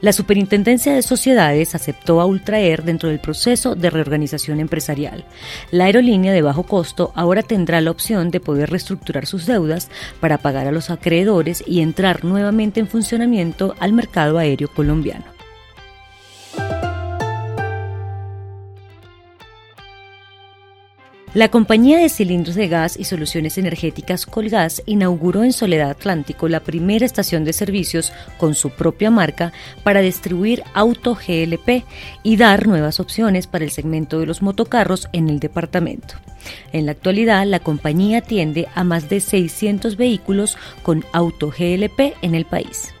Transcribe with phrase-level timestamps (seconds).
[0.00, 5.24] La Superintendencia de Sociedades aceptó a Ultraer dentro del proceso de reorganización empresarial.
[5.72, 10.38] La aerolínea de bajo costo ahora tendrá la opción de poder reestructurar sus deudas para
[10.38, 15.37] pagar a los acreedores y entrar nuevamente en funcionamiento al mercado aéreo colombiano.
[21.34, 26.60] La compañía de cilindros de gas y soluciones energéticas Colgas inauguró en Soledad Atlántico la
[26.60, 31.84] primera estación de servicios con su propia marca para distribuir auto GLP
[32.22, 36.14] y dar nuevas opciones para el segmento de los motocarros en el departamento.
[36.72, 42.34] En la actualidad, la compañía atiende a más de 600 vehículos con auto GLP en
[42.34, 42.94] el país.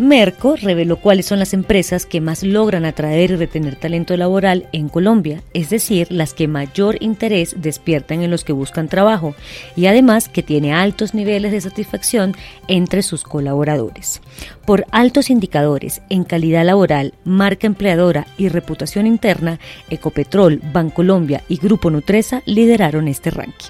[0.00, 4.88] Merco reveló cuáles son las empresas que más logran atraer y retener talento laboral en
[4.88, 9.34] Colombia, es decir, las que mayor interés despiertan en los que buscan trabajo
[9.76, 12.34] y además que tiene altos niveles de satisfacción
[12.66, 14.22] entre sus colaboradores.
[14.64, 21.90] Por altos indicadores en calidad laboral, marca empleadora y reputación interna, Ecopetrol, Bancolombia y Grupo
[21.90, 23.68] Nutresa lideraron este ranking.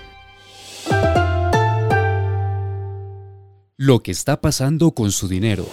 [3.77, 5.67] Lo que está pasando con su dinero.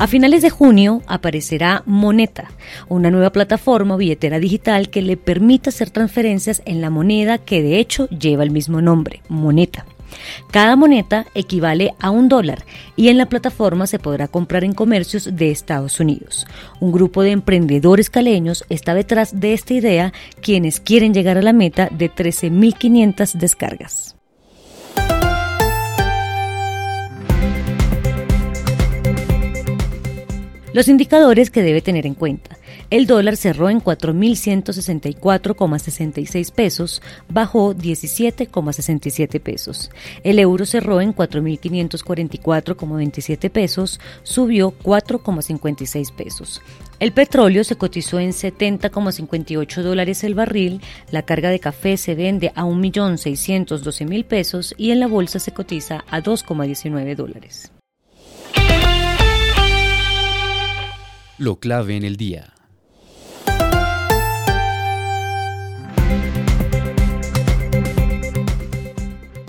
[0.00, 2.50] A finales de junio aparecerá Moneta,
[2.88, 7.78] una nueva plataforma billetera digital que le permite hacer transferencias en la moneda que de
[7.78, 9.84] hecho lleva el mismo nombre, Moneta.
[10.50, 12.64] Cada moneta equivale a un dólar
[12.96, 16.46] y en la plataforma se podrá comprar en comercios de Estados Unidos.
[16.80, 21.52] Un grupo de emprendedores caleños está detrás de esta idea, quienes quieren llegar a la
[21.52, 24.16] meta de 13.500 descargas.
[30.72, 32.56] Los indicadores que debe tener en cuenta.
[32.90, 39.90] El dólar cerró en 4.164,66 pesos, bajó 17,67 pesos.
[40.22, 46.62] El euro cerró en 4.544,27 pesos, subió 4,56 pesos.
[47.00, 50.80] El petróleo se cotizó en 70,58 dólares el barril,
[51.10, 56.04] la carga de café se vende a 1.612.000 pesos y en la bolsa se cotiza
[56.08, 57.72] a 2,19 dólares.
[61.40, 62.52] Lo clave en el día.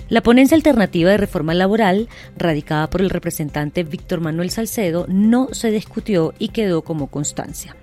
[0.07, 2.07] La ponencia alternativa de reforma laboral,
[2.37, 7.75] radicada por el representante Víctor Manuel Salcedo, no se discutió y quedó como constancia.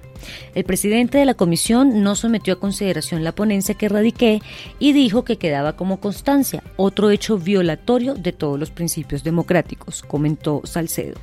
[0.54, 4.40] El presidente de la comisión no sometió a consideración la ponencia que radiqué
[4.78, 10.62] y dijo que quedaba como constancia, otro hecho violatorio de todos los principios democráticos, comentó
[10.64, 11.18] Salcedo.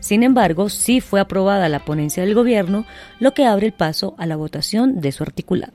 [0.00, 2.86] Sin embargo, sí fue aprobada la ponencia del gobierno,
[3.20, 5.72] lo que abre el paso a la votación de su articulado.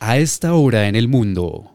[0.00, 1.71] A esta hora en el mundo.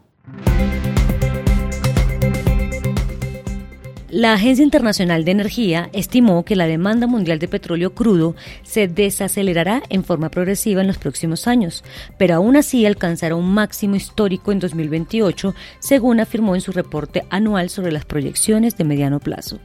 [4.17, 9.83] La Agencia Internacional de Energía estimó que la demanda mundial de petróleo crudo se desacelerará
[9.89, 11.83] en forma progresiva en los próximos años,
[12.17, 17.69] pero aún así alcanzará un máximo histórico en 2028, según afirmó en su reporte anual
[17.69, 19.59] sobre las proyecciones de mediano plazo.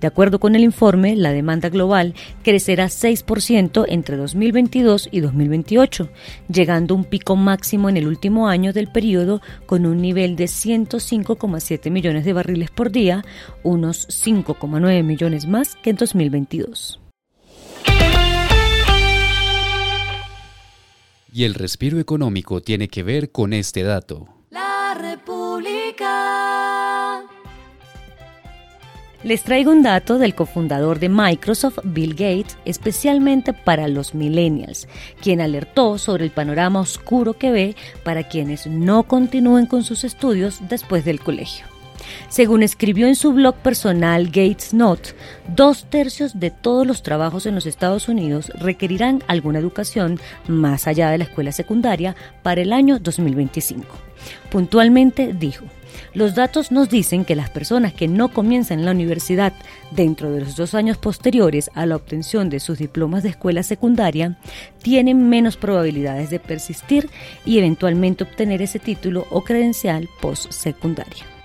[0.00, 6.08] De acuerdo con el informe, la demanda global crecerá 6% entre 2022 y 2028,
[6.52, 10.44] llegando a un pico máximo en el último año del periodo con un nivel de
[10.44, 13.24] 105,7 millones de barriles por día,
[13.62, 17.00] unos 5,9 millones más que en 2022.
[21.32, 24.37] Y el respiro económico tiene que ver con este dato.
[29.24, 34.86] Les traigo un dato del cofundador de Microsoft, Bill Gates, especialmente para los millennials,
[35.20, 40.60] quien alertó sobre el panorama oscuro que ve para quienes no continúen con sus estudios
[40.68, 41.77] después del colegio.
[42.28, 45.10] Según escribió en su blog personal Gates Note,
[45.54, 51.10] dos tercios de todos los trabajos en los Estados Unidos requerirán alguna educación más allá
[51.10, 53.86] de la escuela secundaria para el año 2025.
[54.50, 55.64] Puntualmente dijo,
[56.14, 59.52] Los datos nos dicen que las personas que no comienzan la universidad
[59.90, 64.38] dentro de los dos años posteriores a la obtención de sus diplomas de escuela secundaria
[64.82, 67.08] tienen menos probabilidades de persistir
[67.44, 71.37] y eventualmente obtener ese título o credencial postsecundaria.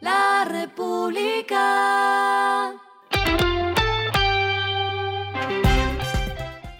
[0.00, 1.58] La República.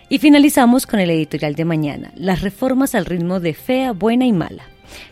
[0.09, 4.33] Y finalizamos con el editorial de mañana, las reformas al ritmo de fea, buena y
[4.33, 4.63] mala.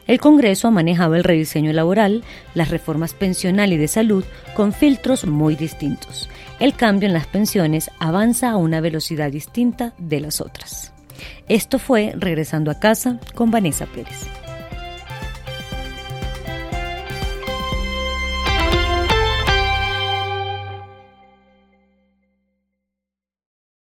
[0.07, 2.23] El Congreso ha manejado el rediseño laboral,
[2.55, 4.25] las reformas pensional y de salud
[4.55, 6.31] con filtros muy distintos.
[6.61, 10.93] El cambio en las pensiones avanza a una velocidad distinta de las otras.
[11.49, 14.46] Esto fue Regresando a casa con Vanessa Pérez.